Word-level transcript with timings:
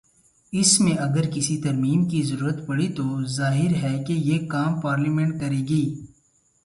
اس 0.53 0.79
میں 0.79 0.93
اگر 0.97 1.29
کسی 1.33 1.57
ترمیم 1.61 2.05
کی 2.05 2.21
ضرورت 2.21 2.65
پڑی 2.67 2.87
تو 2.93 3.03
ظاہر 3.25 3.75
ہے 3.83 4.03
کہ 4.07 4.13
یہ 4.13 4.47
کام 4.47 4.79
پارلیمنٹ 4.81 5.39
کر 5.39 5.51
ے 5.51 5.61
گی۔ 5.69 5.83